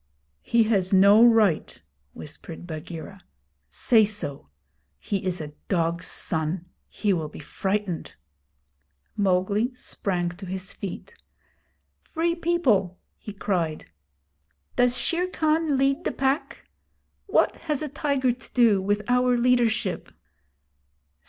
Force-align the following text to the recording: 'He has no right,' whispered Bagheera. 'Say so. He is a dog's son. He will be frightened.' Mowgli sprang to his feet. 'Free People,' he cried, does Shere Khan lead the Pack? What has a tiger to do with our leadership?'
'He 0.41 0.63
has 0.63 0.91
no 0.91 1.23
right,' 1.23 1.79
whispered 2.13 2.65
Bagheera. 2.65 3.21
'Say 3.69 4.03
so. 4.03 4.49
He 4.97 5.23
is 5.23 5.39
a 5.39 5.53
dog's 5.67 6.07
son. 6.07 6.65
He 6.89 7.13
will 7.13 7.29
be 7.29 7.37
frightened.' 7.37 8.15
Mowgli 9.15 9.75
sprang 9.75 10.29
to 10.29 10.47
his 10.47 10.73
feet. 10.73 11.13
'Free 11.99 12.33
People,' 12.33 12.97
he 13.15 13.31
cried, 13.31 13.91
does 14.75 14.97
Shere 14.97 15.27
Khan 15.29 15.77
lead 15.77 16.03
the 16.03 16.11
Pack? 16.11 16.67
What 17.27 17.55
has 17.57 17.83
a 17.83 17.87
tiger 17.87 18.31
to 18.31 18.53
do 18.53 18.81
with 18.81 19.03
our 19.07 19.37
leadership?' 19.37 20.09